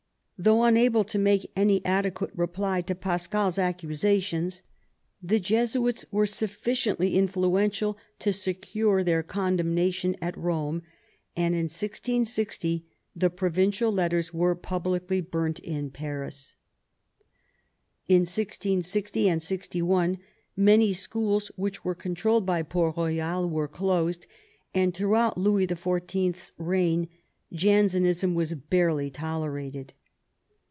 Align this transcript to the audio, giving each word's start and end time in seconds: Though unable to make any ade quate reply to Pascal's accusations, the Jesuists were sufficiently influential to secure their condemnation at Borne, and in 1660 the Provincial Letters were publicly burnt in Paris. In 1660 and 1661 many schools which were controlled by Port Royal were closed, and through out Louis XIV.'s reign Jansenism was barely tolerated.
Though 0.43 0.63
unable 0.63 1.03
to 1.03 1.19
make 1.19 1.51
any 1.55 1.81
ade 1.85 2.15
quate 2.15 2.31
reply 2.35 2.81
to 2.81 2.95
Pascal's 2.95 3.59
accusations, 3.59 4.63
the 5.21 5.39
Jesuists 5.39 6.03
were 6.11 6.25
sufficiently 6.25 7.13
influential 7.15 7.95
to 8.17 8.33
secure 8.33 9.03
their 9.03 9.21
condemnation 9.21 10.15
at 10.19 10.33
Borne, 10.33 10.81
and 11.35 11.53
in 11.53 11.65
1660 11.65 12.83
the 13.15 13.29
Provincial 13.29 13.91
Letters 13.91 14.33
were 14.33 14.55
publicly 14.55 15.21
burnt 15.21 15.59
in 15.59 15.91
Paris. 15.91 16.55
In 18.07 18.21
1660 18.21 19.19
and 19.27 19.33
1661 19.43 20.17
many 20.55 20.91
schools 20.91 21.51
which 21.55 21.85
were 21.85 21.93
controlled 21.93 22.47
by 22.47 22.63
Port 22.63 22.97
Royal 22.97 23.47
were 23.47 23.67
closed, 23.67 24.25
and 24.73 24.91
through 24.95 25.17
out 25.17 25.37
Louis 25.37 25.67
XIV.'s 25.67 26.51
reign 26.57 27.09
Jansenism 27.53 28.33
was 28.33 28.53
barely 28.55 29.11
tolerated. 29.11 29.93